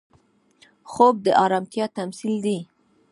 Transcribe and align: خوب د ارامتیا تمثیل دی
خوب 0.91 1.15
د 1.25 1.27
ارامتیا 1.45 1.85
تمثیل 1.97 2.35
دی 2.45 2.59